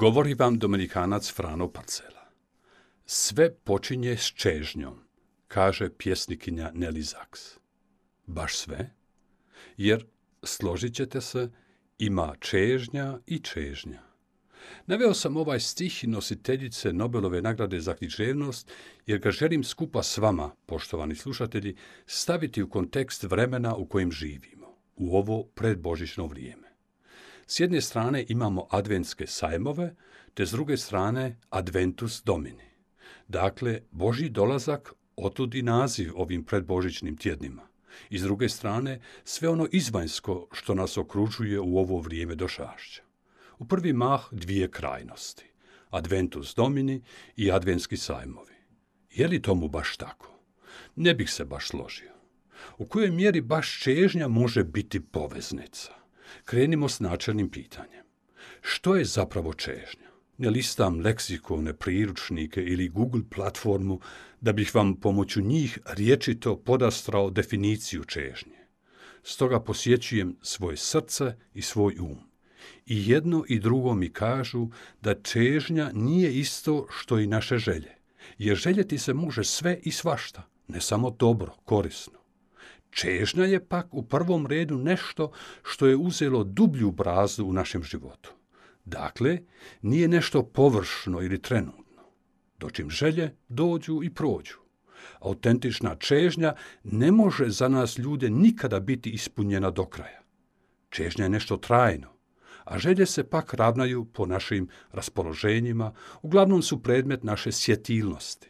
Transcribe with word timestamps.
Govori 0.00 0.34
vam 0.34 0.58
Dominikanac 0.58 1.32
Frano 1.32 1.68
Parcela. 1.68 2.24
Sve 3.06 3.54
počinje 3.54 4.16
s 4.16 4.32
čežnjom, 4.32 4.94
kaže 5.48 5.90
pjesnikinja 5.90 6.70
Nelly 6.74 7.02
Zaks. 7.02 7.40
Baš 8.26 8.56
sve? 8.56 8.90
Jer, 9.76 10.06
složit 10.42 10.94
ćete 10.94 11.20
se, 11.20 11.50
ima 11.98 12.34
čežnja 12.40 13.18
i 13.26 13.38
čežnja. 13.38 14.00
Naveo 14.86 15.14
sam 15.14 15.36
ovaj 15.36 15.60
stih 15.60 16.08
nositeljice 16.08 16.92
Nobelove 16.92 17.42
nagrade 17.42 17.80
za 17.80 17.94
književnost, 17.94 18.72
jer 19.06 19.18
ga 19.18 19.30
želim 19.30 19.64
skupa 19.64 20.02
s 20.02 20.18
vama, 20.18 20.50
poštovani 20.66 21.14
slušatelji, 21.14 21.76
staviti 22.06 22.62
u 22.62 22.70
kontekst 22.70 23.22
vremena 23.22 23.74
u 23.74 23.86
kojem 23.86 24.12
živimo, 24.12 24.76
u 24.96 25.16
ovo 25.16 25.44
predbožično 25.44 26.26
vrijeme. 26.26 26.69
S 27.50 27.60
jedne 27.60 27.80
strane 27.80 28.24
imamo 28.28 28.66
adventske 28.70 29.26
sajmove, 29.26 29.94
te 30.34 30.46
s 30.46 30.50
druge 30.50 30.76
strane 30.76 31.38
Adventus 31.50 32.22
Domini. 32.24 32.70
Dakle, 33.28 33.80
Boži 33.90 34.28
dolazak, 34.28 34.92
otud 35.16 35.54
i 35.54 35.62
naziv 35.62 36.12
ovim 36.14 36.44
predbožićnim 36.44 37.16
tjednima. 37.16 37.62
I 38.10 38.18
s 38.18 38.22
druge 38.22 38.48
strane, 38.48 39.00
sve 39.24 39.48
ono 39.48 39.66
izvanjsko 39.72 40.48
što 40.52 40.74
nas 40.74 40.96
okružuje 40.96 41.60
u 41.60 41.78
ovo 41.78 41.98
vrijeme 41.98 42.34
došašća. 42.34 43.02
U 43.58 43.64
prvi 43.64 43.92
mah 43.92 44.28
dvije 44.30 44.70
krajnosti. 44.70 45.50
Adventus 45.90 46.54
Domini 46.54 47.02
i 47.36 47.52
adventski 47.52 47.96
sajmovi. 47.96 48.54
Je 49.10 49.28
li 49.28 49.42
tomu 49.42 49.68
baš 49.68 49.96
tako? 49.96 50.38
Ne 50.96 51.14
bih 51.14 51.30
se 51.30 51.44
baš 51.44 51.68
složio. 51.68 52.12
U 52.78 52.86
kojoj 52.86 53.10
mjeri 53.10 53.40
baš 53.40 53.80
čežnja 53.82 54.28
može 54.28 54.64
biti 54.64 55.00
poveznica? 55.00 56.00
Krenimo 56.44 56.88
s 56.88 57.00
načelnim 57.00 57.50
pitanjem. 57.50 58.04
Što 58.60 58.96
je 58.96 59.04
zapravo 59.04 59.54
čežnja? 59.54 60.10
Ne 60.38 60.50
listam 60.50 61.00
leksikone, 61.00 61.74
priručnike 61.74 62.62
ili 62.62 62.88
Google 62.88 63.22
platformu 63.30 64.00
da 64.40 64.52
bih 64.52 64.74
vam 64.74 64.94
pomoću 64.96 65.40
njih 65.40 65.78
riječito 65.86 66.56
podastrao 66.56 67.30
definiciju 67.30 68.04
čežnje. 68.04 68.60
Stoga 69.22 69.60
posjećujem 69.60 70.36
svoje 70.42 70.76
srce 70.76 71.36
i 71.54 71.62
svoj 71.62 71.96
um. 72.00 72.18
I 72.86 73.10
jedno 73.10 73.44
i 73.48 73.58
drugo 73.58 73.94
mi 73.94 74.12
kažu 74.12 74.68
da 75.02 75.22
čežnja 75.22 75.90
nije 75.94 76.38
isto 76.38 76.86
što 76.90 77.18
i 77.18 77.26
naše 77.26 77.58
želje, 77.58 77.94
jer 78.38 78.56
željeti 78.56 78.98
se 78.98 79.14
može 79.14 79.44
sve 79.44 79.80
i 79.82 79.90
svašta, 79.90 80.48
ne 80.68 80.80
samo 80.80 81.10
dobro, 81.10 81.54
korisno. 81.64 82.19
Čežnja 82.90 83.44
je 83.44 83.64
pak 83.64 83.94
u 83.94 84.02
prvom 84.02 84.46
redu 84.46 84.78
nešto 84.78 85.32
što 85.62 85.86
je 85.86 85.96
uzelo 85.96 86.44
dublju 86.44 86.90
brazdu 86.90 87.46
u 87.46 87.52
našem 87.52 87.82
životu. 87.82 88.30
Dakle, 88.84 89.38
nije 89.82 90.08
nešto 90.08 90.42
površno 90.42 91.22
ili 91.22 91.42
trenutno. 91.42 92.02
Dočim 92.58 92.90
želje 92.90 93.34
dođu 93.48 94.00
i 94.02 94.10
prođu. 94.10 94.56
Autentična 95.20 95.94
čežnja 95.94 96.54
ne 96.84 97.12
može 97.12 97.48
za 97.48 97.68
nas 97.68 97.98
ljude 97.98 98.30
nikada 98.30 98.80
biti 98.80 99.10
ispunjena 99.10 99.70
do 99.70 99.84
kraja. 99.84 100.22
Čežnja 100.90 101.24
je 101.24 101.30
nešto 101.30 101.56
trajno, 101.56 102.08
a 102.64 102.78
želje 102.78 103.06
se 103.06 103.24
pak 103.24 103.54
ravnaju 103.54 104.04
po 104.04 104.26
našim 104.26 104.68
raspoloženjima, 104.92 105.92
uglavnom 106.22 106.62
su 106.62 106.82
predmet 106.82 107.24
naše 107.24 107.52
sjetilnosti. 107.52 108.48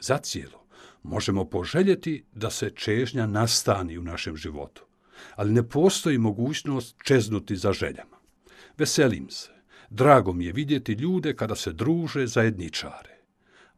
Zacijelo, 0.00 0.65
možemo 1.06 1.44
poželjeti 1.44 2.24
da 2.32 2.50
se 2.50 2.70
čežnja 2.70 3.26
nastani 3.26 3.98
u 3.98 4.02
našem 4.02 4.36
životu, 4.36 4.82
ali 5.34 5.52
ne 5.52 5.68
postoji 5.68 6.18
mogućnost 6.18 6.96
čeznuti 7.04 7.56
za 7.56 7.72
željama. 7.72 8.16
Veselim 8.78 9.30
se, 9.30 9.50
drago 9.90 10.32
mi 10.32 10.44
je 10.44 10.52
vidjeti 10.52 10.92
ljude 10.92 11.36
kada 11.36 11.54
se 11.54 11.72
druže 11.72 12.26
zajedničare. 12.26 13.16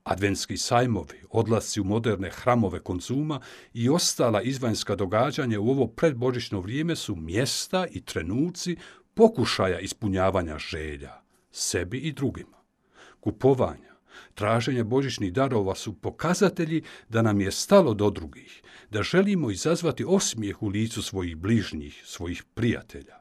Adventski 0.05 0.57
sajmovi, 0.57 1.23
odlasci 1.31 1.81
u 1.81 1.85
moderne 1.85 2.31
hramove 2.31 2.81
konzuma 2.81 3.41
i 3.75 3.89
ostala 3.89 4.43
izvanjska 4.43 4.97
događanja 4.97 5.61
u 5.61 5.71
ovo 5.71 5.87
predbožično 5.87 6.61
vrijeme 6.61 6.97
su 6.97 7.17
mjesta 7.17 7.87
i 7.91 8.01
trenuci 8.01 8.77
pokušaja 9.15 9.81
ispunjavanja 9.81 10.59
želja, 10.59 11.21
sebi 11.51 11.99
i 11.99 12.13
drugima. 12.13 12.57
Kupovanja, 13.21 13.98
traženje 14.35 14.85
božićnih 14.85 15.33
darova 15.33 15.75
su 15.75 15.93
pokazatelji 15.93 16.83
da 17.09 17.23
nam 17.23 17.41
je 17.41 17.51
stalo 17.51 17.95
do 17.95 18.11
drugih, 18.11 18.63
da 18.91 19.03
želimo 19.03 19.51
izazvati 19.51 20.05
osmijeh 20.09 20.63
u 20.63 20.69
licu 20.69 21.03
svojih 21.03 21.37
bližnjih, 21.37 22.03
svojih 22.05 22.45
prijatelja. 22.55 23.19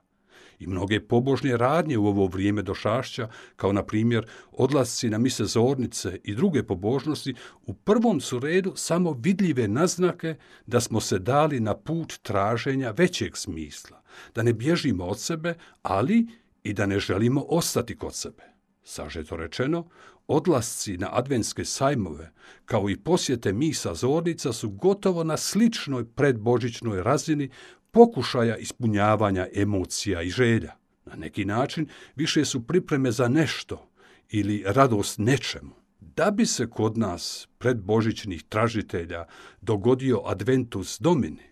I 0.59 0.67
mnoge 0.67 0.99
pobožne 0.99 1.57
radnje 1.57 1.97
u 1.97 2.05
ovo 2.07 2.27
vrijeme 2.27 2.61
došašća, 2.61 3.29
kao 3.55 3.73
na 3.73 3.83
primjer 3.83 4.25
odlasci 4.51 5.09
na 5.09 5.17
mise 5.17 5.45
zornice 5.45 6.19
i 6.23 6.35
druge 6.35 6.63
pobožnosti, 6.63 7.33
u 7.65 7.73
prvom 7.73 8.21
su 8.21 8.39
redu 8.39 8.73
samo 8.75 9.11
vidljive 9.11 9.67
naznake 9.67 10.35
da 10.65 10.79
smo 10.81 10.99
se 11.01 11.19
dali 11.19 11.59
na 11.59 11.75
put 11.75 12.19
traženja 12.21 12.91
većeg 12.91 13.37
smisla, 13.37 14.01
da 14.35 14.43
ne 14.43 14.53
bježimo 14.53 15.05
od 15.05 15.19
sebe, 15.19 15.53
ali 15.81 16.27
i 16.63 16.73
da 16.73 16.85
ne 16.85 16.99
želimo 16.99 17.45
ostati 17.49 17.97
kod 17.97 18.15
sebe. 18.15 18.56
Sažeto 18.87 19.35
rečeno, 19.35 19.87
odlasci 20.27 20.97
na 20.97 21.09
adventske 21.11 21.65
sajmove, 21.65 22.31
kao 22.65 22.89
i 22.89 22.97
posjete 22.97 23.53
misa 23.53 23.93
zornica 23.95 24.53
su 24.53 24.69
gotovo 24.69 25.23
na 25.23 25.37
sličnoj 25.37 26.05
predbožićnoj 26.05 27.03
razini 27.03 27.49
pokušaja 27.91 28.57
ispunjavanja 28.57 29.47
emocija 29.55 30.21
i 30.21 30.29
želja. 30.29 30.71
Na 31.05 31.15
neki 31.15 31.45
način 31.45 31.87
više 32.15 32.45
su 32.45 32.67
pripreme 32.67 33.11
za 33.11 33.27
nešto 33.27 33.89
ili 34.29 34.63
radost 34.65 35.17
nečemu. 35.17 35.75
Da 35.99 36.31
bi 36.31 36.45
se 36.45 36.69
kod 36.69 36.97
nas 36.97 37.47
predbožićnih 37.57 38.43
tražitelja 38.43 39.25
dogodio 39.61 40.21
adventus 40.25 40.97
domini, 40.99 41.51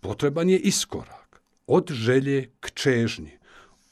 potreban 0.00 0.50
je 0.50 0.58
iskorak 0.58 1.42
od 1.66 1.92
želje 1.92 2.50
k 2.60 2.70
čežnji, 2.74 3.38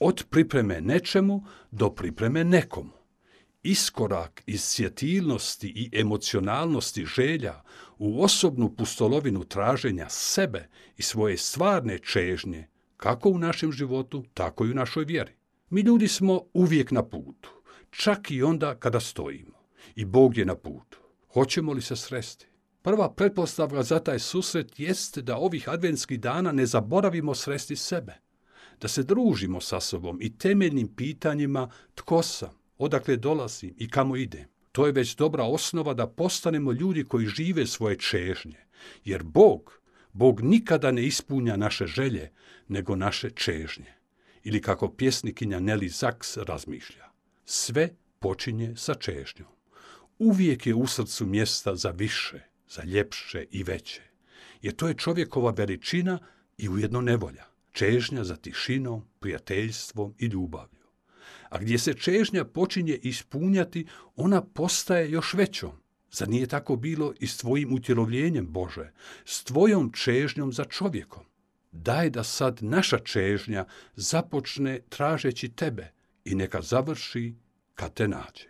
od 0.01 0.25
pripreme 0.31 0.81
nečemu 0.81 1.45
do 1.71 1.91
pripreme 1.91 2.45
nekomu 2.45 3.01
iskorak 3.63 4.43
iz 4.47 4.65
sjetilnosti 4.65 5.69
i 5.69 6.01
emocionalnosti 6.01 7.07
želja 7.07 7.63
u 7.99 8.23
osobnu 8.23 8.77
pustolovinu 8.77 9.45
traženja 9.45 10.09
sebe 10.09 10.69
i 10.97 11.03
svoje 11.03 11.37
stvarne 11.37 11.99
čežnje, 11.99 12.69
kako 12.97 13.29
u 13.29 13.39
našem 13.39 13.73
životu, 13.73 14.25
tako 14.35 14.67
i 14.67 14.71
u 14.71 14.75
našoj 14.75 15.05
vjeri. 15.05 15.33
Mi 15.71 15.81
ljudi 15.81 16.09
smo 16.09 16.43
uvijek 16.55 16.91
na 16.91 17.03
putu, 17.03 17.51
čak 17.91 18.31
i 18.31 18.43
onda 18.43 18.75
kada 18.75 19.01
stojimo. 19.01 19.61
I 19.95 20.05
Bog 20.05 20.37
je 20.37 20.45
na 20.45 20.55
putu. 20.55 20.99
Hoćemo 21.33 21.73
li 21.73 21.83
se 21.83 21.97
sresti? 21.97 22.47
Prva 22.83 23.11
pretpostavka 23.15 23.83
za 23.83 23.99
taj 23.99 24.19
susret 24.19 24.81
jeste 24.81 25.23
da 25.23 25.37
ovih 25.37 25.69
adventskih 25.69 26.21
dana 26.21 26.53
ne 26.53 26.67
zaboravimo 26.67 27.35
sresti 27.35 27.77
sebe, 27.77 28.13
da 28.81 28.89
se 28.89 29.03
družimo 29.03 29.61
sa 29.61 29.81
sobom 29.81 30.19
i 30.21 30.39
temeljnim 30.39 30.89
pitanjima 30.89 31.71
tko 31.95 32.23
sam, 32.23 32.51
odakle 32.79 33.17
dolazim 33.17 33.75
i 33.79 33.91
kamo 33.91 34.17
idem. 34.17 34.49
To 34.73 34.87
je 34.87 34.93
već 34.93 35.17
dobra 35.17 35.45
osnova 35.45 35.95
da 35.95 36.07
postanemo 36.07 36.73
ljudi 36.73 37.05
koji 37.05 37.27
žive 37.27 37.67
svoje 37.67 37.99
čežnje. 37.99 38.67
Jer 39.05 39.23
Bog, 39.23 39.81
Bog 40.13 40.41
nikada 40.41 40.91
ne 40.91 41.07
ispunja 41.07 41.57
naše 41.57 41.87
želje, 41.87 42.31
nego 42.69 42.97
naše 42.97 43.31
čežnje. 43.31 43.95
Ili 44.43 44.63
kako 44.63 44.93
pjesnikinja 44.95 45.61
Nelly 45.61 45.89
Zaks 45.89 46.37
razmišlja. 46.37 47.05
Sve 47.45 47.89
počinje 48.19 48.77
sa 48.77 48.95
čežnjom. 48.95 49.49
Uvijek 50.19 50.67
je 50.67 50.75
u 50.75 50.87
srcu 50.87 51.27
mjesta 51.27 51.77
za 51.77 51.91
više, 51.91 52.41
za 52.69 52.83
ljepše 52.83 53.45
i 53.51 53.63
veće. 53.63 54.03
Jer 54.63 54.77
to 54.77 54.89
je 54.89 54.95
čovjekova 54.95 55.51
veličina 55.51 56.19
i 56.59 56.69
ujedno 56.69 57.01
nevolja. 57.01 57.45
Čežnja 57.73 58.25
za 58.25 58.37
tišinom, 58.37 59.05
prijateljstvom 59.21 60.15
i 60.19 60.27
ljubavlju 60.27 60.81
a 61.51 61.59
gdje 61.59 61.79
se 61.79 61.95
čežnja 61.95 62.45
počinje 62.45 62.95
ispunjati, 63.03 63.87
ona 64.17 64.43
postaje 64.43 65.11
još 65.11 65.35
većom. 65.35 65.71
Zar 66.13 66.29
nije 66.29 66.47
tako 66.47 66.77
bilo 66.77 67.13
i 67.21 67.27
s 67.27 67.37
tvojim 67.37 67.75
utjelovljenjem, 67.75 68.53
Bože, 68.53 68.93
s 69.25 69.45
tvojom 69.45 69.93
čežnjom 69.93 70.53
za 70.53 70.65
čovjekom? 70.65 71.25
Daj 71.73 72.11
da 72.11 72.25
sad 72.25 72.63
naša 72.63 72.99
čežnja 72.99 73.65
započne 73.95 74.81
tražeći 74.89 75.49
tebe 75.49 75.93
i 76.25 76.35
neka 76.35 76.63
završi 76.63 77.35
kad 77.75 77.95
te 77.95 78.09
nađe. 78.09 78.49